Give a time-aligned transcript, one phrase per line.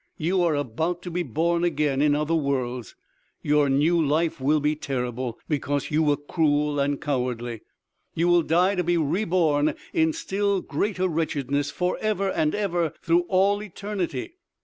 [0.17, 2.95] You are about to be born again in other worlds.
[3.43, 7.61] Your new life will be terrible, because you were cruel and cowardly....
[8.15, 13.25] You will die to be re born in still greater wretchedness forever and ever through
[13.29, 14.37] all eternity....